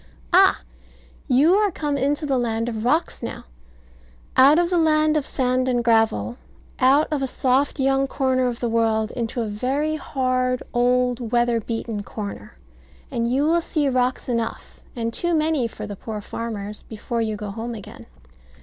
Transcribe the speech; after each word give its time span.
Ah, 0.33 0.61
you 1.27 1.53
are 1.53 1.69
come 1.69 1.95
into 1.95 2.25
the 2.25 2.39
land 2.39 2.67
of 2.67 2.83
rocks 2.83 3.21
now: 3.21 3.43
out 4.35 4.57
of 4.57 4.71
the 4.71 4.77
land 4.79 5.15
of 5.15 5.27
sand 5.27 5.69
and 5.69 5.83
gravel; 5.83 6.37
out 6.79 7.07
of 7.11 7.21
a 7.21 7.27
soft 7.27 7.79
young 7.79 8.07
corner 8.07 8.47
of 8.47 8.61
the 8.61 8.67
world 8.67 9.11
into 9.11 9.41
a 9.43 9.47
very 9.47 9.97
hard, 9.97 10.63
old, 10.73 11.31
weather 11.31 11.59
beaten 11.61 12.01
corner; 12.01 12.57
and 13.11 13.31
you 13.31 13.43
will 13.43 13.61
see 13.61 13.89
rocks 13.89 14.27
enough, 14.27 14.79
and 14.95 15.13
too 15.13 15.35
many 15.35 15.67
for 15.67 15.85
the 15.85 15.95
poor 15.95 16.19
farmers, 16.19 16.81
before 16.81 17.21
you 17.21 17.35
go 17.35 17.51
home 17.51 17.75
again. 17.75 18.07